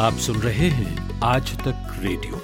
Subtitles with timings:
[0.00, 2.38] आप सुन रहे हैं आज तक रेडियो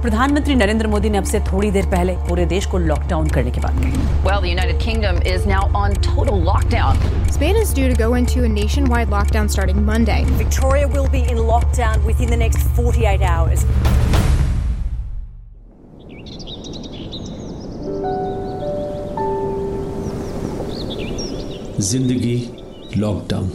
[0.00, 3.60] प्रधानमंत्री नरेंद्र मोदी ने अब से थोड़ी देर पहले पूरे देश को लॉकडाउन करने की
[3.60, 6.98] बात कही Well, the United Kingdom is now on total lockdown.
[7.36, 10.20] Spain is due to go into a nationwide lockdown starting Monday.
[10.42, 13.64] Victoria will be in lockdown within the next 48 hours.
[21.76, 22.36] ज़िंदगी
[22.96, 23.48] लॉकडाउन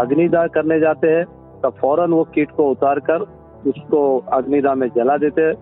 [0.00, 1.24] अग्निदाह करने जाते हैं
[1.62, 3.22] तो फ़ौरन वो कीट को उतार कर
[3.70, 5.54] उसको अग्निदाह में जला देते हैं।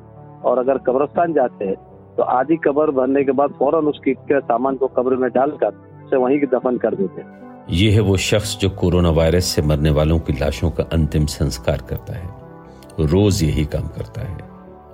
[0.43, 1.77] और अगर कब्रस्तान जाते हैं
[2.17, 5.73] तो आधी कब्र भरने के बाद फ़ौरन उस कीट के सामान को कब्र में डालकर
[6.05, 9.91] उसे वहीं दफन कर देते हैं। ये है वो शख्स जो कोरोना वायरस से मरने
[9.91, 14.37] वालों की लाशों का अंतिम संस्कार करता है। रोज यही काम करता है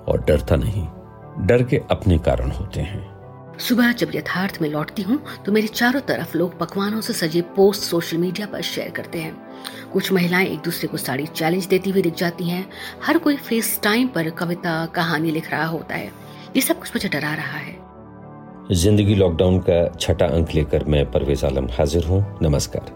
[0.08, 0.86] और डरता नहीं।
[1.46, 6.00] डर के अपने कारण होते हैं। सुबह जब यथार्थ में लौटती हूँ तो मेरे चारों
[6.00, 9.36] तरफ़ लोग पकवानों से सजे पोस्ट सोशल मीडिया पर शेयर करते हैं।
[9.92, 12.66] कुछ महिलाएँ एक दूसरे को साड़ी चैलेंज देती हुई दिख जाती हैं।
[13.04, 16.12] हर कोई फेस टाइम पर कविता, कहानी लिख रहा होता है।
[16.56, 17.83] ये सब कुछ मुझे डरा रहा है।
[18.72, 22.86] ज़िंदगी लॉकडाउन का छठा अंक लेकर मैं परवेज आलम हाजिर हूँ। नमस्कार।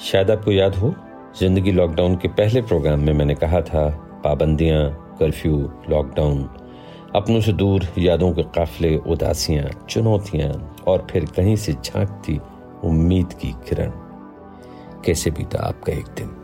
[0.00, 0.94] शायद आपको याद हो,
[1.40, 3.88] ज़िंदगी लॉकडाउन के पहले प्रोग्राम में मैंने कहा था,
[4.24, 5.58] पाबंदियाँ, कर्फ्यू,
[5.90, 6.42] लॉकडाउन,
[7.14, 12.40] अपनों से दूर यादों के काफले, उदासियाँ, चुनौतियाँ और फिर कहीं से झांकती
[12.84, 13.90] उम्मीद की किरण।
[15.04, 16.36] कैसे बीता आपका एक दिन?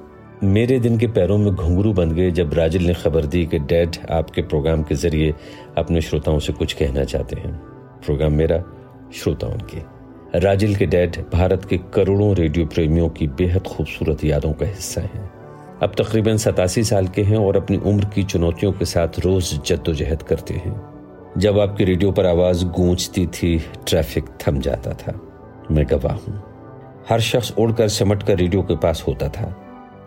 [0.43, 3.97] मेरे दिन के पैरों में घुंघरू बन गए जब राजिल ने खबर दी कि डैड
[4.11, 5.35] आपके प्रोग्राम के ज़रिए
[5.79, 7.74] अपने श्रोताओं से कुछ कहना चाहते हैं।
[8.07, 8.65] प्रोग्राम मेरा
[9.15, 9.95] श्रोताओं के
[10.39, 15.31] राजिल के डैड भारत के करोड़ों रेडियो प्रेमियों की बेहद खूबसूरत यादों का हिस्सा हैं।
[15.83, 20.23] अब तकरीबन सतासी साल के हैं और अपनी उम्र की चुनौतियों के साथ रोज जद्दोजहद
[20.23, 20.83] करते हैं।
[21.39, 25.21] जब आपकी रेडियो पर आवाज़ गूंजती थी, ट्रैफ़िक थम जाता था।
[25.71, 26.43] मैं गवाह हूँ।
[27.09, 29.45] हर शख्स उड़कर सिमट कर रेडियो के पास होता था।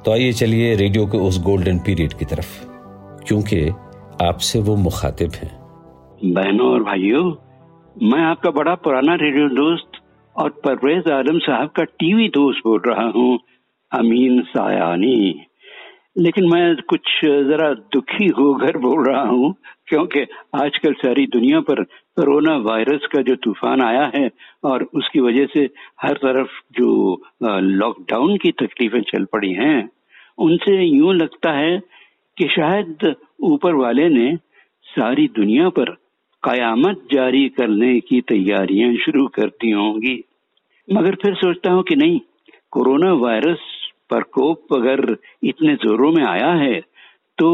[0.05, 2.65] तो आइए चलिए रेडियो के उस गोल्डन पीरियड की तरफ़।
[3.27, 3.69] क्योंकि
[4.21, 5.59] आपसे वो मुखातिब हैं।
[6.23, 7.46] बहनों और भाइयों
[7.97, 9.97] मैं आपका बड़ा पुराना रेडियो दोस्त
[10.35, 13.39] और परवेज आलम साहब का टीवी दोस्त बोल रहा हूँ,
[13.91, 15.45] अमीन सायानी।
[16.17, 19.53] लेकिन मैं कुछ जरा दुखी होकर बोल रहा हूँ,
[19.87, 20.25] क्योंकि
[20.55, 24.29] आजकल सारी दुनिया पर कोरोना वायरस का जो तूफ़ान आया है
[24.63, 25.67] और उसकी वजह से
[26.01, 29.89] हर तरफ़ जो लॉकडाउन की तकलीफें चल पड़ी हैं,
[30.37, 31.77] उनसे यूँ लगता है
[32.37, 34.35] कि शायद ऊपर वाले ने
[34.85, 35.97] सारी दुनिया पर
[36.43, 40.15] कयामत जारी करने की तैयारियाँ शुरू करती होंगी।
[40.87, 42.19] मगर फिर सोचता हूँ कि नहीं,
[42.71, 43.59] कोरोना वायरस
[44.09, 46.79] प्रकोप अगर इतने जोरों में आया है
[47.37, 47.49] तो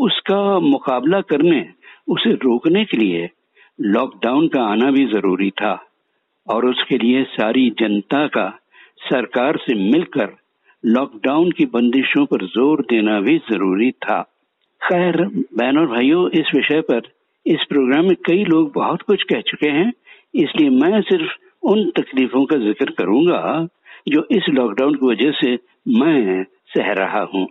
[0.00, 1.60] उसका मुकाबला करने,
[2.08, 3.28] उसे रोकने के लिए
[3.78, 5.74] लॉकडाउन का आना भी ज़रूरी था।
[6.46, 8.48] और उसके लिए सारी जनता का
[9.00, 10.36] सरकार से मिलकर
[10.84, 14.20] लॉकडाउन की बंदिशों पर ज़ोर देना भी ज़रूरी था।
[14.80, 15.24] खैर,
[15.54, 17.00] बहनों भाइयों, इस विषय पर
[17.46, 19.92] इस प्रोग्राम में कई लोग बहुत कुछ कह चुके हैं,
[20.34, 21.32] इसलिए मैं सिर्फ़
[21.62, 23.68] उन तकलीफों का ज़िक्र करूँगा,
[24.08, 25.54] जो इस लॉकडाउन की वजह से
[25.90, 26.44] मैं
[26.74, 27.46] सह रहा हूँ।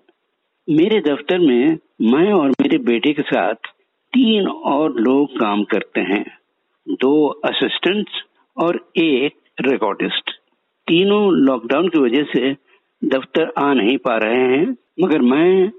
[0.68, 3.70] मेरे दफ्तर में मैं और मेरे बेटे के साथ
[4.14, 6.26] तीन और लोग काम करते हैं,
[6.88, 8.22] दो असिस्टेंट्स
[8.58, 10.32] और एक रिकॉर्डिस्ट
[10.88, 12.52] तीनों लॉकडाउन की वजह से
[13.02, 15.70] दफ्तर आ नहीं पा रहे हैं, मगर मैं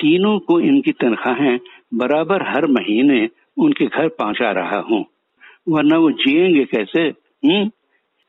[0.00, 1.58] तीनों को इनकी तनख्वाहें
[1.94, 3.28] बराबर हर महीने
[3.58, 5.06] उनके घर पहुँचा रहा हूँ।
[5.68, 7.00] वरना वो जिएँगे कैसे?
[7.44, 7.70] हम्म?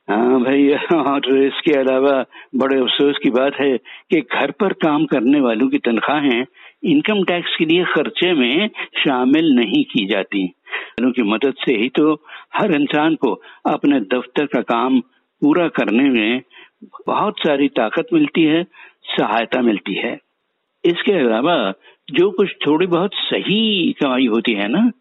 [0.10, 2.26] हाँ भाई और इसके अलावा
[2.56, 6.46] बड़े अफसोस की बात है कि घर पर काम करने वालों की तनख्वाहें
[6.84, 10.54] इनकम टैक्स के लिए खर्चे में शामिल नहीं की जाती।
[11.02, 12.14] की मदद से ही तो
[12.56, 15.00] हर इंसान को अपने दफ्तर का काम
[15.42, 16.42] पूरा करने में
[17.08, 18.64] बहुत सारी ताकत मिलती है,
[19.04, 20.20] सहायता मिलती है।
[20.86, 21.74] इसके अलावा
[22.12, 24.92] जो कुछ थोड़ी बहुत सही कमाई होती है ना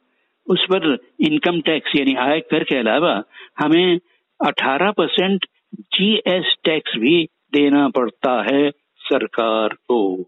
[0.48, 3.22] उस पर इनकम टैक्स यानी आय कर के अलावा
[3.58, 3.98] हमें
[4.46, 10.18] 18 परसेंट जीएस टैक्स भी देना पड़ता है सरकार को।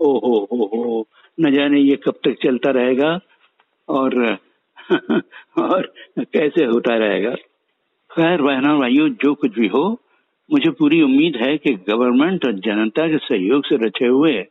[0.00, 1.08] ओ हो हो। हो
[1.40, 3.20] न जाने ये कब तक चलता रहेगा
[3.88, 4.38] और
[5.58, 7.34] और कैसे होता रहेगा।
[8.10, 10.00] खैर, बहनों, भाइयों, जो कुछ भी हो,
[10.52, 14.44] मुझे पूरी उम्मीद है कि गवर्नमेंट और जनता के सहयोग से रचे हुए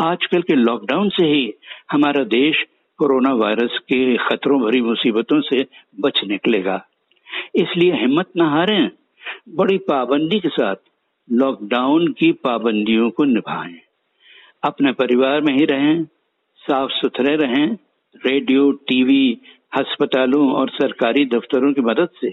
[0.00, 1.54] आजकल के लॉकडाउन से ही
[1.90, 2.64] हमारा देश
[2.98, 5.66] कोरोना वायरस के खतरों भरी मुसीबतों से
[6.00, 6.86] बच निकलेगा।
[7.54, 8.90] इसलिए हिम्मत न हारें,
[9.48, 10.76] बड़ी पाबंदी के साथ
[11.32, 13.76] लॉकडाउन की पाबंदियों को निभाएँ।
[14.64, 16.04] अपने परिवार में ही रहें
[16.56, 17.76] साफ़ सुथरे रहें,
[18.26, 19.38] रेडियो, टीवी,
[19.72, 22.30] अस्पतालों और सरकारी दफ्तरों की मदद से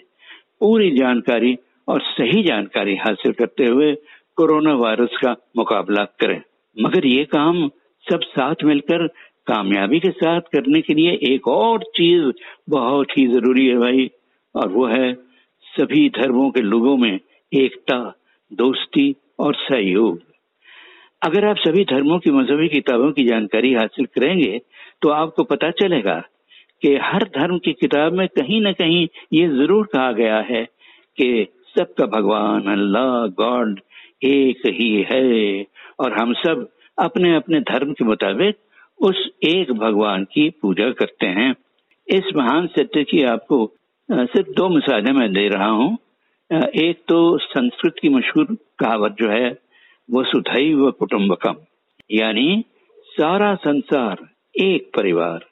[0.59, 1.57] पूरी जानकारी
[1.87, 3.95] और सही जानकारी हासिल करते हुए
[4.35, 6.41] कोरोना वायरस का मुकाबला करें।
[6.81, 7.67] मगर ये काम
[8.11, 9.07] सब साथ मिलकर
[9.47, 12.31] कामयाबी के साथ करने के लिए एक और चीज़
[12.69, 14.09] बहुत ही ज़रूरी है भाई,
[14.55, 15.13] और वो है
[15.65, 17.19] सभी धर्मों के लोगों में
[17.51, 17.97] एकता,
[18.51, 20.19] दोस्ती और सहयोग।
[21.21, 24.59] अगर आप सभी धर्मों की मजहबी किताबों की जानकारी हासिल करेंगे
[25.01, 26.21] तो आपको पता चलेगा
[26.83, 30.63] कि हर धर्म की किताब में कहीं ना कहीं ये ज़रूर कहा गया है
[31.17, 33.79] कि सबका भगवान, अल्लाह, गॉड
[34.23, 35.65] एक ही है,
[35.99, 36.67] और हम सब
[36.97, 38.57] अपने अपने धर्म के मुताबिक
[38.99, 41.53] उस एक भगवान की पूजा करते हैं।
[42.07, 43.65] इस महान सत्य की आपको
[44.09, 45.97] सिर्फ़ दो मिसालें मैं दे रहा हूँ।
[46.49, 49.49] एक तो संस्कृत की मशहूर कहावत जो है,
[50.09, 51.55] वो सुधई व कुटुम्बकम,
[52.11, 52.63] यानी
[53.09, 54.17] सारा संसार,
[54.55, 55.45] एक परिवार।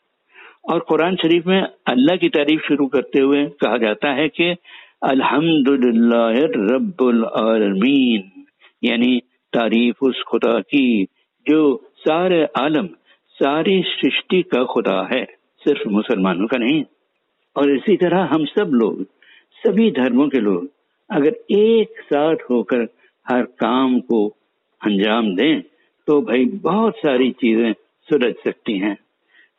[0.72, 4.56] और कुरान शरीफ में अल्लाह की तारीफ़ शुरू करते हुए कहा जाता है कि
[5.04, 8.30] अल्हम्दुलिल्लाह रब्बुल आलमीन,
[8.84, 9.18] यानी
[9.54, 11.04] तारीफ़ उस खुदा की
[11.46, 11.60] जो
[12.00, 12.88] सारे आलम
[13.34, 15.24] सारी सृष्टि का खुदा है,
[15.64, 16.84] सिर्फ़ मुसलमानों का नहीं।
[17.56, 19.04] और इसी तरह हम सब लोग,
[19.64, 20.70] सभी धर्मों के लोग,
[21.10, 22.88] अगर एक साथ होकर
[23.26, 24.28] हर काम को
[24.82, 25.62] अंजाम दें
[26.08, 27.74] तो भाई बहुत सारी चीज़ें
[28.10, 28.98] सुलझ सकती हैं।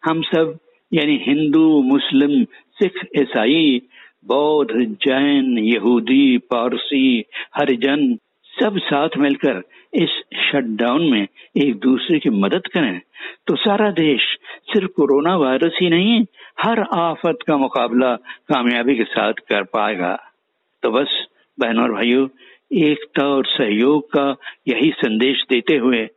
[0.05, 0.59] हम सब,
[0.93, 2.45] यानी हिंदू, मुस्लिम,
[2.79, 3.81] सिख, ईसाई,
[4.27, 7.25] बौद्ध, जैन, यहूदी, पारसी,
[7.57, 8.19] हरिजन
[8.63, 9.63] सब साथ मिलकर
[9.95, 10.23] इस
[10.53, 13.01] शटडाउन में एक दूसरे की मदद करें।
[13.47, 14.39] तो सारा देश
[14.73, 16.25] सिर्फ़ कोरोना वायरस ही नहीं,
[16.61, 18.17] हर आफत का मुकाबला
[18.49, 20.19] कामयाबी के साथ कर पाएगा।
[20.83, 21.27] तो बस,
[21.61, 22.29] बहनों और भाइयों,
[22.73, 24.37] एकता और सहयोग का
[24.69, 26.09] यही संदेश देते हुए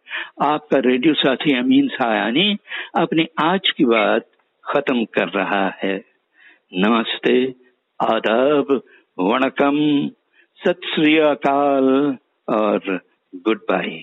[0.43, 2.57] आपका रेडियो साथी अमीन सायानी
[2.97, 4.21] अपनी आज की बात
[4.63, 6.05] खत्म कर रहा है।
[6.73, 7.55] नमस्ते,
[8.01, 8.81] आदाब,
[9.19, 10.07] वणकम,
[10.65, 12.17] सत श्री अकाल।
[12.49, 13.01] और
[13.35, 14.01] गुड बाय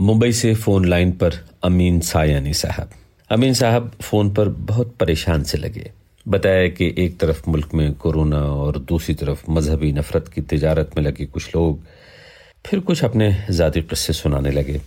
[0.00, 2.90] मुंबई से फ़ोन लाइन पर अमीन सायानी साहब।
[3.30, 5.92] अमीन साहब फ़ोन पर बहुत परेशान से लगे।
[6.28, 11.04] बताया कि एक तरफ़ मुल्क में कोरोना और दूसरी तरफ़ मजहबी नफरत की तिजारत में
[11.04, 11.80] लगे कुछ लोग
[12.66, 14.80] फिर कुछ अपने जाति किस्से सुनाने लगे।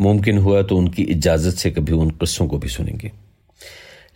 [0.00, 3.12] मुमकिन हुआ तो उनकी इजाज़त से कभी उन किस्सों को भी सुनेंगे।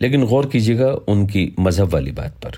[0.01, 2.51] लेकिन गौर कीजिएगा उनकी मज़हब वाली बात पर।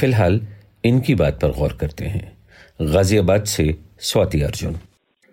[0.00, 0.40] फ़िलहाल
[0.84, 2.35] इनकी बात पर गौर करते हैं।
[2.80, 4.78] गाजियाबाद से स्वाति अर्जुन।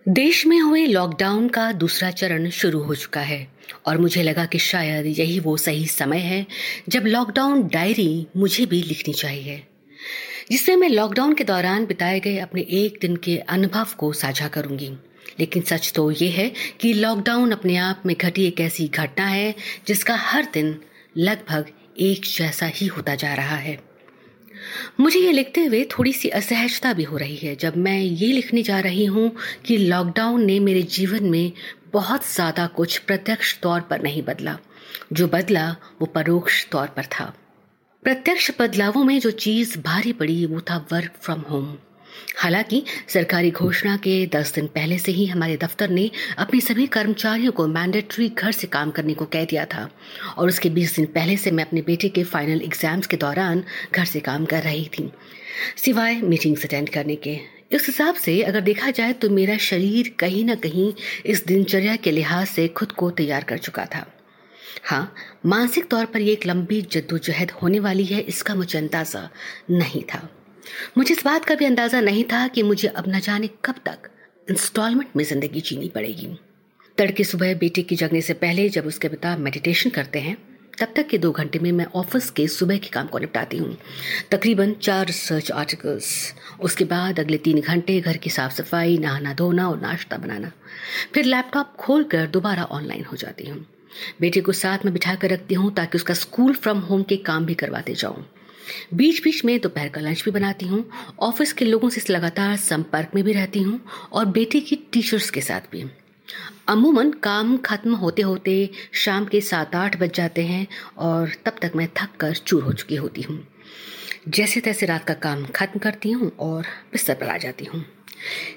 [0.05, 3.47] देश में हुए लॉकडाउन का दूसरा चरण शुरू हो चुका है
[3.85, 6.45] और मुझे लगा कि शायद यही वो सही समय है
[6.89, 9.61] जब लॉकडाउन डायरी मुझे भी लिखनी चाहिए,
[10.51, 14.91] जिससे मैं लॉकडाउन के दौरान बिताए गए अपने एक दिन के अनुभव को साझा करूँगी।
[15.39, 19.55] लेकिन सच तो ये है कि लॉकडाउन अपने आप में घटी एक ऐसी घटना है
[19.87, 20.77] जिसका हर दिन
[21.17, 21.65] लगभग
[21.99, 23.79] एक जैसा ही होता जा रहा है।
[24.99, 28.63] मुझे ये लिखते हुए थोड़ी सी असहजता भी हो रही है जब मैं ये लिखने
[28.63, 29.31] जा रही हूँ
[29.65, 31.51] कि लॉकडाउन ने मेरे जीवन में
[31.93, 34.57] बहुत ज़्यादा कुछ प्रत्यक्ष तौर पर नहीं बदला।
[35.13, 37.33] जो बदला, वो परोक्ष तौर पर था।
[38.03, 41.77] प्रत्यक्ष बदलावों में जो चीज़ भारी पड़ी, वो था वर्क फ्रॉम होम
[42.37, 47.51] हालाँकि सरकारी घोषणा के 10 दिन पहले से ही हमारे दफ्तर ने अपने सभी कर्मचारियों
[47.51, 49.89] को मैंडेटरी घर से काम करने को कह दिया था।
[50.37, 54.05] और उसके 20 दिन पहले से मैं अपने बेटे के फाइनल एग्ज़ाम्स के दौरान घर
[54.05, 55.11] से काम कर रही थी,
[55.77, 57.39] सिवाय मीटिंग्स अटेंड करने के।
[57.71, 60.91] इस हिसाब से अगर देखा जाए तो मेरा शरीर कहीं ना कहीं
[61.25, 64.05] इस दिनचर्या के लिहाज से खुद को तैयार कर चुका था।
[64.83, 65.13] हाँ
[65.45, 69.29] मानसिक तौर पर यह एक लंबी जद्दोजहद होने वाली है, इसका मुझे अंदाज़ा
[69.71, 70.27] नहीं था।
[70.97, 74.09] मुझे इस बात का भी अंदाज़ा नहीं था कि मुझे अब न जाने कब तक
[74.47, 76.27] इंस्टॉलमेंट में ज़िंदगी जीनी पड़ेगी।
[76.97, 80.37] तड़के सुबह बेटे की जगने से पहले जब उसके पिता मेडिटेशन करते हैं,
[80.79, 83.77] तब तक के दो घंटे में मैं ऑफ़िस के सुबह के काम को निपटाती हूँ।
[84.31, 89.69] तकरीबन चार रिसर्च आर्टिकल्स उसके बाद अगले तीन घंटे घर की साफ़ सफ़ाई नहाना धोना
[89.69, 90.51] और नाश्ता बनाना।
[91.13, 93.65] फिर लैपटॉप खोल कर दोबारा ऑनलाइन हो जाती हूँ।
[94.21, 97.45] बेटे को साथ में बिठा कर रखती हूँ ताकि उसका स्कूल फ्रॉम होम के काम
[97.45, 98.25] भी करवाते जाऊँ।
[98.93, 100.83] बीच बीच में दोपहर का लंच भी बनाती हूँ।
[101.19, 103.79] ऑफ़िस के लोगों से लगातार संपर्क में भी रहती हूँ
[104.13, 105.85] और बेटी की टीचर्स के साथ भी।
[106.67, 110.67] अमूमन काम खत्म होते होते शाम के सात आठ बज जाते हैं
[110.97, 113.47] और तब तक मैं थक कर चूर हो चुकी होती हूँ।
[114.27, 117.85] जैसे तैसे रात का काम खत्म करती हूँ और बिस्तर पर आ जाती हूँ।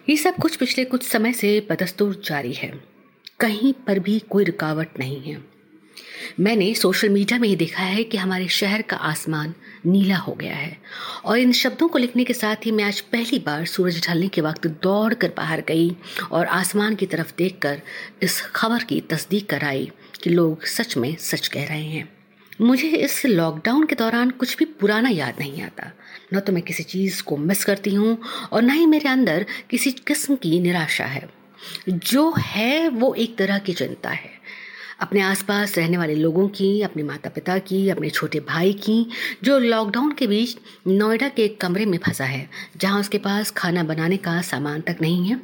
[0.08, 2.72] ये सब कुछ पिछले कुछ समय से बदस्तूर जारी है।
[3.40, 5.44] कहीं पर भी कोई रुकावट नहीं है।
[6.40, 9.54] मैंने सोशल मीडिया में ही देखा है कि हमारे शहर का आसमान
[9.86, 10.76] नीला हो गया है।
[11.24, 14.40] और इन शब्दों को लिखने के साथ ही मैं आज पहली बार सूरज ढलने के
[14.40, 15.96] वक्त दौड़ कर बाहर गई
[16.32, 17.82] और आसमान की तरफ़ देखकर
[18.22, 19.90] इस खबर की तस्दीक कराई
[20.22, 22.16] कि लोग सच में सच कह रहे हैं।
[22.60, 25.90] मुझे इस लॉकडाउन के दौरान कुछ भी पुराना याद नहीं आता।
[26.34, 28.18] न तो मैं किसी चीज़ को मिस करती हूँ
[28.52, 31.30] और न ही मेरे अंदर किसी किस्म की निराशा है।
[31.88, 34.30] जो है वो एक तरह की चिंता है।
[35.00, 39.06] अपने आसपास रहने वाले लोगों की, अपने माता पिता की, अपने छोटे भाई की,
[39.44, 43.82] जो लॉकडाउन के बीच नोएडा के एक कमरे में फंसा है, जहाँ उसके पास खाना
[43.84, 45.40] बनाने का सामान तक नहीं है।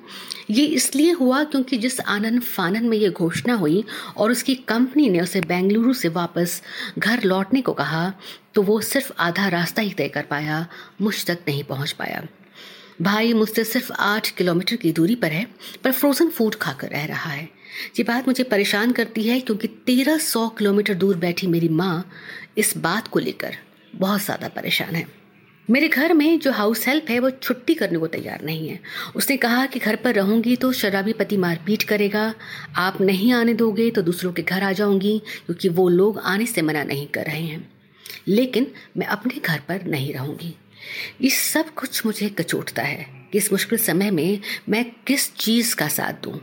[0.50, 3.84] ये इसलिए हुआ क्योंकि जिस आनंद फानन में ये घोषणा हुई
[4.16, 6.62] और उसकी कंपनी ने उसे बेंगलुरु से वापस
[6.98, 8.12] घर लौटने को कहा
[8.54, 10.66] तो वो सिर्फ़ आधा रास्ता ही तय कर पाया,
[11.00, 12.26] मुझ तक नहीं पहुँच पाया।
[13.02, 15.46] भाई मुझसे सिर्फ़ आठ किलोमीटर की दूरी पर है,
[15.84, 17.48] पर फ्रोजन फ़ूड खाकर रह रहा है।
[17.98, 22.04] ये बात मुझे परेशान करती है क्योंकि तेरह सौ किलोमीटर दूर बैठी मेरी माँ
[22.58, 23.56] इस बात को लेकर
[23.94, 25.06] बहुत ज़्यादा परेशान है।
[25.68, 28.78] मेरे घर में जो हाउस हेल्प है वो छुट्टी करने को तैयार नहीं है।
[29.16, 32.34] उसने कहा कि घर पर रहूँगी तो शराबी पति मारपीट करेगा।
[32.76, 36.62] आप नहीं आने दोगे तो दूसरों के घर आ जाऊँगी क्योंकि वो लोग आने से
[36.62, 37.68] मना नहीं कर रहे हैं।
[38.28, 40.54] लेकिन मैं अपने घर पर नहीं रहूँगी।
[41.22, 45.88] ये सब कुछ मुझे कचोटता है कि इस मुश्किल समय में मैं किस चीज़ का
[45.88, 46.38] साथ दूँ?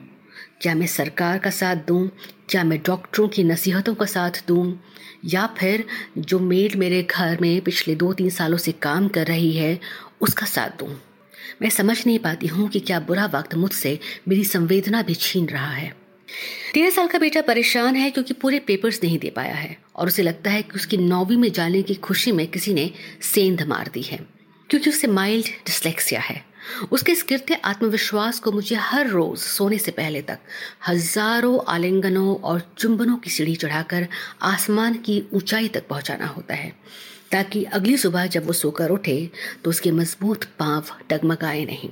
[0.62, 2.10] क्या मैं सरकार का साथ दूँ?
[2.50, 4.80] क्या मैं डॉक्टरों की नसीहतों का साथ दूँ?
[5.26, 5.86] या फिर
[6.18, 9.80] जो मेड मेरे घर में पिछले दो तीन सालों से काम कर रही है,
[10.22, 10.90] उसका साथ दूँ?
[11.62, 15.72] मैं समझ नहीं पाती हूँ कि क्या बुरा वक्त मुझसे मेरी संवेदना भी छीन रहा
[15.72, 15.94] है।
[16.74, 20.24] तेरह साल का बेटा परेशान है क्योंकि पूरे पेपर्स नहीं दे पाया है और उसे
[20.24, 24.02] लगता है कि उसकी नौवीं में जाने की खुशी में किसी ने सेंध मार दी
[24.02, 24.20] है,
[24.70, 26.49] क्योंकि उसे माइल्ड डिसलेक्सिया है।
[26.92, 30.40] उसके इस गिरते आत्मविश्वास को मुझे हर रोज सोने से पहले तक
[30.88, 34.08] हज़ारों आलिंगनों और चुंबनों की सीढ़ी चढ़ाकर
[34.44, 36.74] आसमान की ऊंचाई तक पहुंचाना होता है,
[37.32, 39.30] ताकि अगली सुबह जब वो सोकर उठे
[39.64, 41.90] तो उसके मज़बूत पाँव डगमगाए नहीं।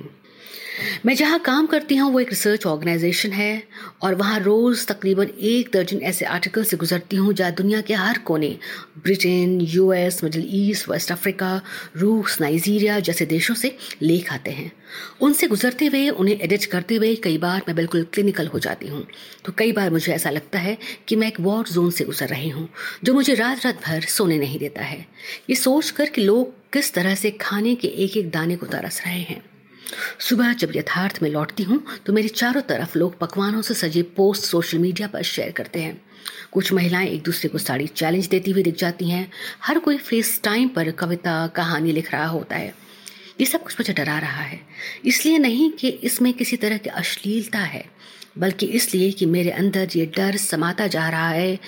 [1.06, 3.62] मैं जहाँ काम करती हूँ, वो एक रिसर्च ऑर्गेनाइजेशन है
[4.02, 8.18] और वहाँ रोज़ तकरीबन एक दर्जन ऐसे आर्टिकल से गुजरती हूँ, जहाँ दुनिया के हर
[8.18, 8.56] कोने
[9.04, 11.60] Britain US Middle East West Africa
[11.96, 14.70] रूस नाइजीरिया जैसे देशों से लेख आते हैं।
[15.20, 19.06] उनसे गुजरते हुए, उन्हें एडिट करते हुए कई बार मैं बिल्कुल क्लिनिकल हो जाती हूँ।
[19.44, 20.76] तो कई बार मुझे ऐसा लगता है
[21.08, 22.68] कि मैं एक वॉर जोन से गुजर रही हूँ,
[23.04, 25.06] जो मुझे रात रात भर सोने नहीं देता है।
[25.50, 29.02] ये सोच कर कि लोग किस तरह से खाने के एक एक दाने को तरस
[29.06, 29.42] रहे हैं।
[30.18, 34.42] सुबह जब यथार्थ में लौटती हूँ तो मेरे चारों तरफ़ लोग पकवानों से सजे पोस्ट
[34.42, 36.00] सोशल मीडिया पर शेयर करते हैं।
[36.52, 40.40] कुछ महिलाएँ एक दूसरे को साड़ी चैलेंज देती हुई दिख जाती हैं। हर कोई फेस
[40.44, 42.74] टाइम पर कविता, कहानी लिख रहा होता है।
[43.40, 44.60] ये सब कुछ मुझे डरा रहा है।
[45.04, 47.84] इसलिए नहीं कि इसमें किसी तरह की अश्लीलता है।
[48.38, 51.58] बल्कि इसलिए कि मेरे अंदर ये डर समाता जा रहा है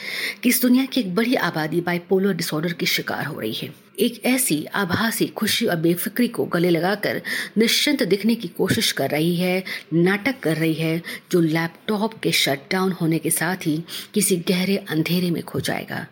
[0.43, 4.25] कि इस दुनिया की एक बड़ी आबादी बाइपोलर डिसऑर्डर की शिकार हो रही है। एक
[4.25, 7.23] ऐसी आभासी खुशी और बेफिक्री को गले लगाकर
[7.59, 12.93] निश्चिंत दिखने की कोशिश कर रही है, नाटक कर रही है, जो लैपटॉप के शटडाउन
[12.93, 13.85] होने के साथ ही
[14.15, 16.07] किसी गहरे अंधेरे में खो जाएगा।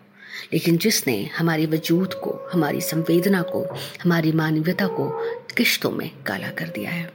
[0.53, 3.65] लेकिन जिसने हमारे वजूद को, हमारी संवेदना को,
[4.03, 5.11] हमारी मानवीयता को
[5.57, 7.12] किश्तों में काला कर दिया है।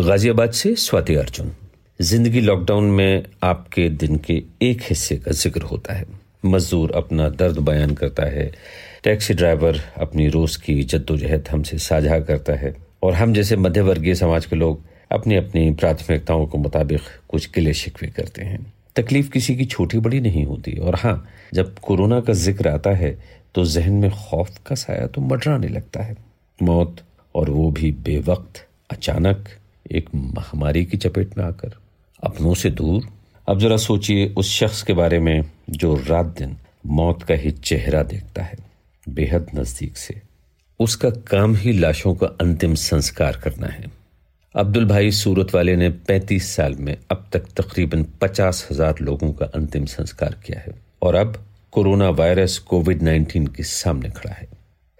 [0.00, 1.56] गाजियाबाद से स्वाति अर्जुन।
[2.00, 6.04] ज़िंदगी लॉकडाउन में आपके दिन के एक हिस्से का ज़िक्र होता है।
[6.44, 8.46] मजदूर अपना दर्द बयान करता है।
[9.04, 14.46] टैक्सी ड्राइवर अपनी रोज की जद्दोजहद हमसे साझा करता है। और हम जैसे मध्यवर्गीय समाज
[14.46, 14.80] के लोग
[15.10, 18.58] अपनी अपनी प्राथमिकताओं के मुताबिक कुछ किले शिकवे करते हैं।
[18.96, 21.14] तकलीफ़ किसी की छोटी बड़ी नहीं होती। और हाँ
[21.54, 23.16] जब कोरोना का ज़िक्र आता है
[23.54, 26.16] तो जहन में खौफ का साया तो मडराने लगता है।
[26.58, 27.02] मौत
[27.34, 29.48] और वो भी बेवक्त, अचानक
[29.92, 31.80] एक महामारी की चपेट में आकर।
[32.22, 33.08] अपनों से दूर।
[33.48, 36.56] अब जरा सोचिए उस शख्स के बारे में जो रात दिन
[36.88, 38.56] मौत का ही चेहरा देखता है,
[39.06, 40.20] बेहद नज़दीक से।
[40.80, 43.90] उसका काम ही लाशों का अंतिम संस्कार करना है।
[44.54, 49.46] अब्दुल भाई सूरत वाले ने 35 साल में अब तक तकरीबन पचास हज़ार लोगों का
[49.54, 54.48] अंतिम संस्कार किया है और अब कोरोना वायरस कोविड 19 के सामने खड़ा है।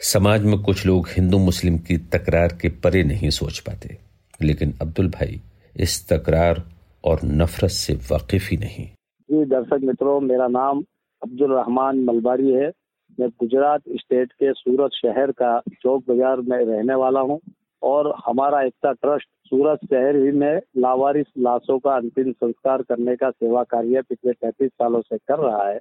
[0.00, 3.96] समाज में कुछ लोग हिंदू मुस्लिम की तकरार के परे नहीं सोच पाते,
[4.40, 5.40] लेकिन अब्दुल भाई
[5.76, 6.62] इस तकरार
[7.04, 10.82] और नफरत से वाकिफ ही नहीं। जी, दर्शक मित्रों, मेरा नाम
[11.22, 12.70] अब्दुल रहमान मलबारी है।
[13.18, 17.40] मैं गुजरात स्टेट के सूरत शहर का चौक बाज़ार में रहने वाला हूँ
[17.82, 23.30] और हमारा एकता ट्रस्ट सूरत शहर ही में लावारिस लाशों का अंतिम संस्कार करने का
[23.30, 25.78] सेवा कार्य पिछले पैंतीस सालों से कर रहा है।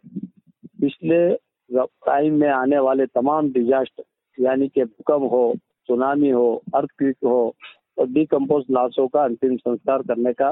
[0.82, 1.20] पिछले
[1.70, 4.04] टाइम में आने वाले तमाम डिजास्टर
[4.38, 5.54] यानी कि भूकंप हो
[5.90, 7.54] सुनामी हो अर्थक्विक हो
[8.00, 10.52] और डिकम्पोज लाशों का अंतिम संस्कार करने का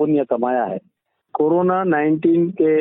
[0.00, 0.78] पुण्य कमाया है।
[1.34, 2.72] कोरोना 19 के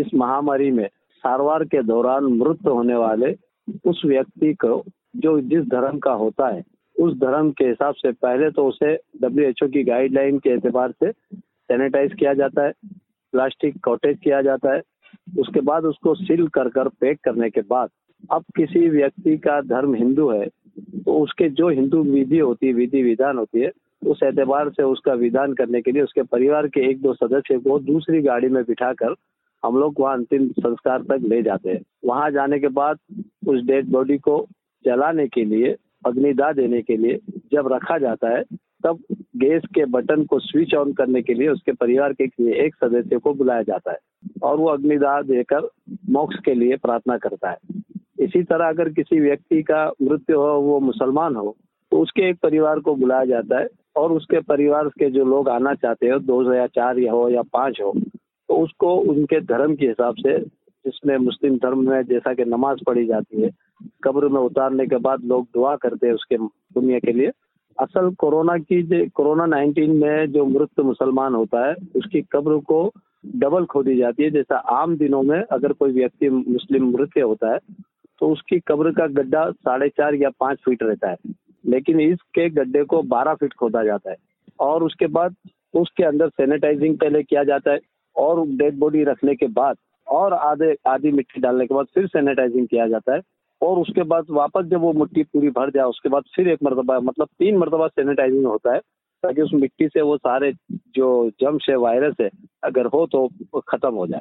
[0.00, 0.86] इस महामारी में
[1.24, 3.34] सारवार के दौरान मृत होने वाले
[3.86, 4.82] उस व्यक्ति को,
[5.16, 6.62] जो जिस धर्म का होता है,
[6.96, 12.14] उस धर्म के हिसाब से पहले तो उसे डब्ल्यूएचओ की गाइडलाइन के एतबार से सैनिटाइज
[12.14, 12.72] किया जाता है
[13.32, 14.80] प्लास्टिक कॉटेज किया जाता है।
[15.38, 17.88] उसके बाद उसको सील कर कर पैक करने के बाद
[18.30, 23.02] अब किसी व्यक्ति का धर्म हिंदू है तो उसके जो हिंदू विधि होती है, विधि
[23.02, 23.70] विधान होती है
[24.02, 27.78] उस एतबार से उसका विधान करने के लिए उसके परिवार के एक दो सदस्य को
[27.78, 29.14] दूसरी गाड़ी में बिठाकर
[29.62, 32.98] हम लोग वहाँ अंतिम संस्कार तक ले जाते हैं। वहाँ जाने के बाद
[33.48, 34.46] उस डेड बॉडी को
[34.84, 35.74] जलाने के लिए
[36.06, 37.18] अग्निदाह देने के लिए
[37.52, 38.42] जब रखा जाता है,
[38.84, 38.98] तब
[39.36, 42.24] गैस के बटन को स्विच ऑन करने के लिए उसके परिवार के
[42.66, 43.98] एक सदस्य को बुलाया जाता है
[44.42, 45.68] और वो अग्निदाह देकर
[46.10, 47.58] मोक्ष के लिए प्रार्थना करता है।
[48.20, 51.56] इसी तरह अगर किसी व्यक्ति का मृत्यु हो, वो मुसलमान हो
[51.92, 53.66] तो उसके एक परिवार को बुलाया जाता है।
[53.98, 57.42] और उसके परिवार के जो लोग आना चाहते हो, दो या चार या हो या
[57.52, 57.92] पाँच हो
[58.48, 60.38] तो उसको उनके धर्म के हिसाब से
[60.84, 63.50] जिसमें मुस्लिम धर्म में जैसा कि नमाज़ पढ़ी जाती है,
[64.04, 67.30] कब्र में उतारने के बाद लोग दुआ करते हैं उसके दुनिया के लिए।
[67.78, 72.80] असल कोरोना की कोरोना 19 में जो मृत मुसलमान होता है, उसकी कब्र को
[73.36, 77.58] डबल खोदी जाती है। जैसा आम दिनों में अगर कोई व्यक्ति मुस्लिम मृत्यु होता है
[78.20, 81.16] तो उसकी कब्र का गड्ढा साढ़े चार या पाँच फीट रहता है।
[81.68, 84.16] लेकिन इसके गड्ढे को बारह फीट खोदा जाता है
[84.60, 85.36] और उसके बाद
[85.74, 87.80] उसके अंदर सैनिटाइजिंग पहले किया जाता है
[88.16, 92.66] और डेड बॉडी रखने के बाद और आधे, आधी मिट्टी डालने के बाद फिर सैनिटाइजिंग
[92.68, 93.20] किया जाता है
[93.60, 96.98] और उसके बाद वापस जब वो मिट्टी पूरी भर जाए, उसके बाद फिर एक मरतबा
[97.00, 98.78] मतलब तीन मरतबा सैनिटाइजिंग होता है
[99.22, 100.52] ताकि उस मिट्टी से वो सारे
[100.94, 102.30] जो जम्स है वायरस है,
[102.64, 103.28] अगर हो तो
[103.60, 104.20] खत्म हो जाए।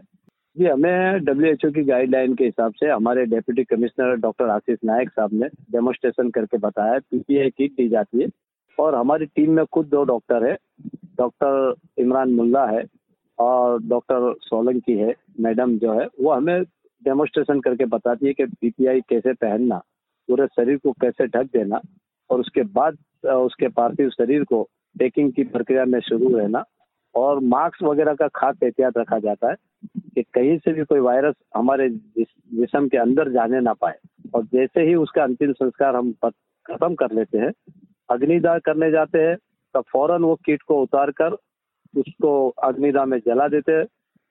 [0.57, 5.33] जी, हमें डब्ल्यूएचओ की गाइडलाइन के हिसाब से हमारे deputy commissioner doctor Ashish Nayak साहब
[5.33, 8.27] ने डेमोस्ट्रेशन करके बताया पीपीआई किट दी जाती है।
[8.77, 10.55] और हमारी टीम में खुद दो डॉक्टर है
[11.17, 12.83] डॉक्टर इमरान मुल्ला है
[13.39, 16.63] और डॉक्टर सोलंकी है, मैडम जो है, वो हमें
[17.01, 19.77] डेमोस्ट्रेशन करके बताती है कि पीपीआई कैसे पहनना,
[20.29, 21.81] पूरे शरीर को कैसे ढक देना
[22.29, 24.63] और उसके बाद, उसके पार्थिव शरीर को
[24.95, 26.63] पैकिंग की प्रक्रिया में शुरू रहना।
[27.15, 29.55] और मास्क वगैरह का खास एहतियात रखा जाता है
[30.15, 33.97] कि कहीं से भी कोई वायरस हमारे जिसम के अंदर जाने ना पाए।
[34.35, 37.51] और जैसे ही उसका अंतिम संस्कार हम खत्म कर लेते हैं,
[38.09, 39.35] अग्निदाह करने जाते हैं,
[39.75, 41.37] तब फ़ौरन वो कीट को उतार कर
[41.93, 43.85] उसको अग्निदाह में जला देते हैं।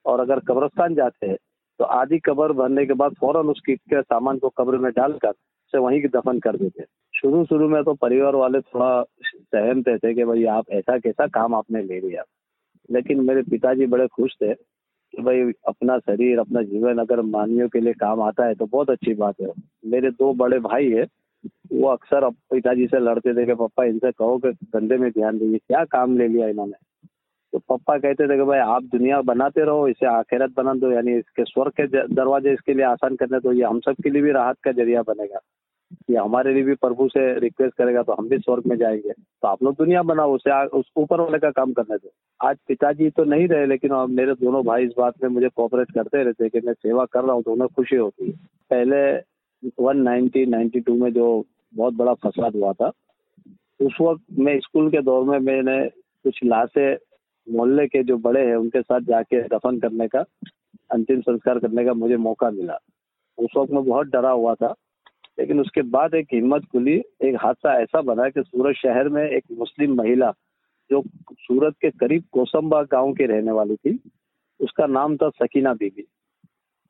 [0.04, 1.36] और अगर कब्रस्तान जाते हैं
[1.80, 5.28] तो आधी कब्र भरने के बाद फ़ौरन उस कीट के सामान को कब्र में डालकर
[5.28, 10.14] उसे वहीं दफन कर देते हैं। शुरू शुरू में तो परिवार वाले थोड़ा सहमते थे
[10.14, 12.22] कि भाई आप ऐसा कैसा काम आपने ले लिया।
[12.90, 14.54] लेकिन मेरे पिताजी बड़े खुश थे
[15.12, 18.90] कि भाई, अपना शरीर, अपना जीवन अगर मानवियों के लिए काम आता है तो बहुत
[18.90, 19.48] अच्छी बात है।
[19.86, 21.06] मेरे दो बड़े भाई है,
[21.72, 25.58] वो अक्सर पिताजी से लड़ते थे कि, पापा, इनसे कहो कि धंधे में ध्यान दीजिए
[25.58, 27.06] क्या काम ले लिया इन्होंने?
[27.52, 31.12] तो पापा कहते थे कि, भाई, आप दुनिया बनाते रहो, इसे आखिरत बना दो, यानी
[31.12, 34.30] इसके स्वर्ग के दरवाजे इसके लिए आसान करने तो ये हम सब के लिए भी
[34.30, 35.40] राहत का ज़रिया बनेगा।
[36.10, 39.48] ये हमारे लिए भी प्रभु से रिक्वेस्ट करेगा तो हम भी स्वर्ग में जाएँगे। तो
[39.48, 43.24] आप लोग दुनिया बनाओ, उसे उस ऊपर वाले का काम करने दो। आज पिताजी तो
[43.24, 46.72] नहीं रहे, लेकिन मेरे दोनों भाई इस बात में मुझे कोऑपरेट करते रहते कि मैं
[46.72, 48.32] सेवा कर रहा हूँ तो उन्हें खुशी होती है।
[48.70, 49.02] पहले
[49.80, 50.44] वन नाइनटी
[50.90, 51.44] में जो
[51.74, 52.90] बहुत बड़ा फसाद हुआ था,
[53.80, 55.88] उस वक्त मैं स्कूल के दौर में मैंने
[56.24, 56.96] कुछ लाशें
[57.46, 60.24] मोहल्ले के जो बड़े हैं, उनके साथ जाके दफन करने का,
[60.90, 62.78] अंतिम संस्कार करने का मुझे मौका मिला।
[63.38, 64.74] उस वक्त मैं बहुत डरा हुआ था
[65.38, 69.44] लेकिन उसके बाद एक हिम्मत खुली, एक हादसा ऐसा बना कि सूरत शहर में एक
[69.58, 70.32] मुस्लिम महिला
[70.90, 74.00] जो सूरत के करीब कोसम्बा गाँव की रहने वाली थी,
[74.60, 76.06] उसका नाम था सकीना बीबी।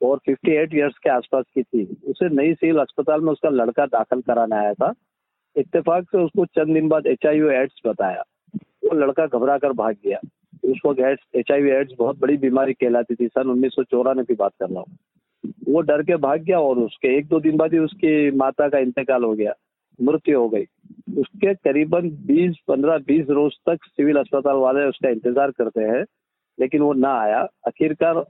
[0.02, 4.20] और 58 इयर्स के आसपास की थी। उसे नई सिविल अस्पताल में उसका लड़का दाखिल
[4.20, 4.94] कराने आया था।
[5.56, 8.22] इत्तेफाक से उसको चंद दिन बाद एच एड्स बताया।
[8.56, 10.18] वो लड़का घबरा कर भाग गया।
[10.64, 14.35] उस वक्त एच आई एड्स बहुत बड़ी बीमारी कहलाती थी। सन उन्नीस सौ चौरानवे की
[14.35, 14.96] बात कर रहा हूँ।
[15.44, 18.79] वो डर के भाग गया और उसके एक दो दिन बाद ही उसकी माता का
[18.79, 19.53] इंतकाल हो गया,
[19.99, 20.64] मृत्यु हो गई।
[21.18, 26.05] उसके करीबन 20 15 20 रोज तक सिविल अस्पताल वाले उसका इंतज़ार करते हैं,
[26.59, 28.25] लेकिन वो ना आया। आखिरकार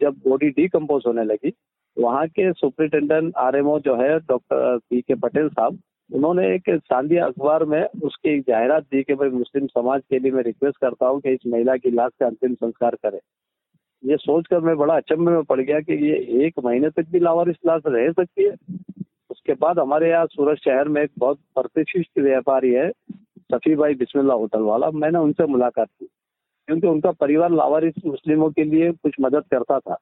[0.00, 1.52] जब बॉडी डिकम्पोज होने लगी,
[1.96, 5.78] वहाँ के सुप्रिंटेंडेंट आरएमओ जो है डॉक्टर पी के पटेल साहब,
[6.10, 10.42] उन्होंने एक सांदिया अखबार में उसकी जाहिरात दी कि भाई मुस्लिम समाज के लिए मैं
[10.42, 13.18] रिक्वेस्ट करता हूँ कि इस महिला की लाश का अंतिम संस्कार करें।
[14.04, 17.56] ये सोचकर मैं बड़ा अचंभे में पड़ गया कि ये एक महीने तक भी लावारिस
[17.66, 18.50] लाश रह सकती है।
[19.30, 22.90] उसके बाद हमारे यहाँ सूरत शहर में एक बहुत प्रतिष्ठित व्यापारी है
[23.52, 26.06] सफी भाई बिस्मिल्ला होटल वाला। मैंने उनसे मुलाकात की,
[26.68, 29.94] क्योंकि उनका परिवार लावारिस मुस्लिमों के लिए कुछ मदद करता था।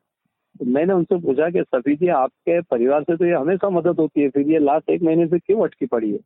[0.58, 4.20] तो मैंने उनसे पूछा कि, सफी जी, आपके परिवार से तो ये हमेशा मदद होती
[4.20, 6.18] है, फिर ये लास्ट एक महीने से क्यों अटकी पड़ी है?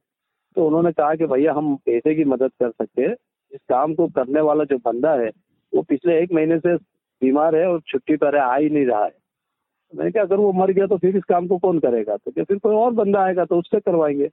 [0.57, 3.15] तो उन्होंने कहा कि, भैया, हम पैसे की मदद कर सकते हैं।
[3.53, 5.31] इस काम को करने वाला जो बंदा है,
[5.75, 6.77] वो पिछले एक महीने से
[7.23, 9.15] बीमार है और छुट्टी पर है, आ ही नहीं रहा है।
[9.95, 12.17] मैंने कहा, अगर वो मर गया तो फिर इस काम को कौन करेगा?
[12.17, 14.29] तो क्या फिर कोई और बंदा आएगा तो उससे करवाएँगे?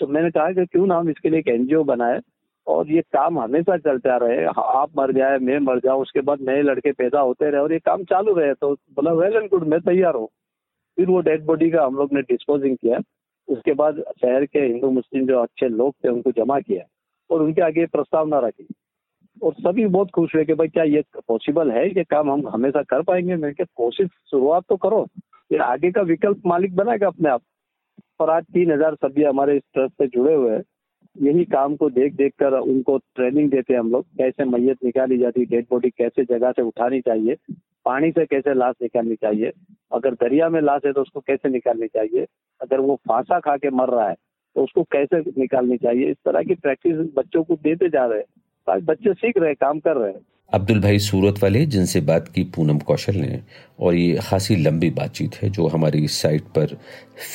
[0.00, 2.20] तो मैंने कहा कि क्यों ना हम इसके लिए एक एनजीओ बनाए
[2.66, 6.62] और ये काम हमेशा चलता रहे। आप मर जाए, मैं मर जाऊँ, उसके बाद नए
[6.62, 9.80] लड़के पैदा होते रहे और ये काम चालू रहे। तो बोला वेल एंड गुड मैं
[9.80, 10.28] तैयार हूँ।
[10.96, 12.98] फिर वो डेड बॉडी का हम लोग ने डिस्पोजिंग किया।
[13.48, 16.84] उसके बाद शहर के हिंदू मुस्लिम जो अच्छे लोग थे, उनको जमा किया
[17.30, 18.68] और उनके आगे प्रस्तावना रखी।
[19.36, 22.82] और सभी बहुत खुश हुए कि भाई क्या ये पॉसिबल है ये काम हम हमेशा
[22.84, 23.36] कर पाएँगे?
[23.36, 25.06] मैं क्या कोशिश शुरुआत तो करो।
[25.50, 27.42] ये आगे का विकल्प मालिक बनाएगा अपने आप।
[28.20, 30.62] और आज तीन हज़ार सभी हमारे इस ट्रस्ट से जुड़े हुए हैं।
[31.16, 35.18] यही काम को देख देख कर उनको ट्रेनिंग देते हैं हम लोग। कैसे मैयत निकाली
[35.18, 37.36] जाती डेड बॉडी कैसे जगह से उठानी चाहिए,
[37.86, 39.52] पानी से कैसे लाश निकालनी चाहिए,
[39.92, 42.26] अगर दरिया में लाश है तो उसको कैसे निकालनी चाहिए,
[42.60, 44.14] अगर वो फांसा खा के मर रहा है
[44.56, 48.31] तो उसको कैसे निकालनी चाहिए, इस तरह की प्रैक्टिस बच्चों को देते जा रहे हैं।
[48.70, 50.20] बच्चे सीख रहे हैं, काम कर रहे हैं।
[50.54, 53.40] अब्दुल भाई सूरत वाले, जिनसे बात की पूनम कौशल ने,
[53.80, 56.66] और ये खासी लंबी बातचीत है, जो हमारी साइट पर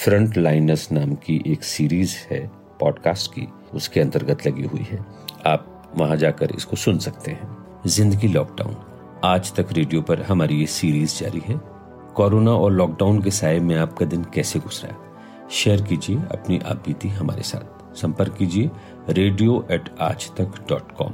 [0.04, 5.06] फ्रंट लाइनर्स नाम की एक सीरीज़ है, पॉडकास्ट की, उसके अंतर्गत लगी हुई है।
[5.46, 8.76] आप वहाँ जाकर इसको सुन सकते हैं। ज़िंदगी लॉकडाउन।
[9.24, 11.62] आज तक रेडियो पर हमारी ये सीरीज़ जारी है।
[12.16, 14.96] कोरोना और लॉकडाउन के साय में आपका दिन कैसे गुजरा?
[15.52, 18.70] शेयर कीजिए, अपनी आप हमारे साथ। संपर्क कीजिए
[19.10, 21.14] रेडियो एट आज तक डॉट कॉम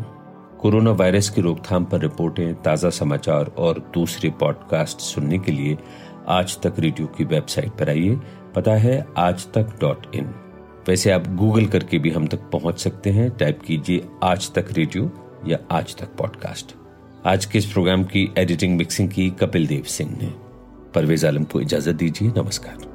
[0.61, 5.77] कोरोना वायरस की रोकथाम पर रिपोर्टें, ताज़ा समाचार और दूसरे पॉडकास्ट सुनने के लिए
[6.27, 8.19] आज तक रेडियो की वेबसाइट पर आइए।
[8.55, 10.33] पता है आज तक डॉट इन
[10.87, 15.11] वैसे आप गूगल करके भी हम तक पहुँच सकते हैं। टाइप कीजिए आज तक रेडियो
[15.47, 16.75] या आज तक पॉडकास्ट
[17.25, 20.33] आज के इस प्रोग्राम की एडिटिंग मिक्सिंग की कपिल देव सिंह ने।
[20.95, 22.92] परवेज आलम को इजाज़त दीजिए। नमस्कार।